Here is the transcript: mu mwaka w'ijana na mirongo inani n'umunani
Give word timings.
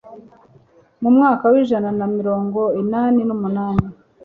mu 1.01 1.09
mwaka 1.15 1.43
w'ijana 1.51 1.89
na 1.99 2.05
mirongo 2.17 2.61
inani 2.81 3.21
n'umunani 3.27 3.85